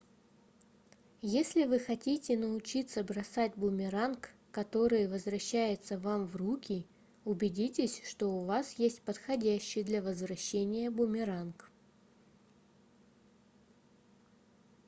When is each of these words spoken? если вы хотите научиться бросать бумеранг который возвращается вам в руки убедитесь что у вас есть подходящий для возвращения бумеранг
если 1.21 1.65
вы 1.65 1.77
хотите 1.77 2.35
научиться 2.35 3.03
бросать 3.03 3.55
бумеранг 3.55 4.31
который 4.51 5.07
возвращается 5.07 5.99
вам 5.99 6.25
в 6.25 6.35
руки 6.37 6.87
убедитесь 7.23 8.01
что 8.09 8.29
у 8.31 8.43
вас 8.43 8.73
есть 8.79 9.03
подходящий 9.03 9.83
для 9.83 10.01
возвращения 10.01 10.89
бумеранг 10.89 11.69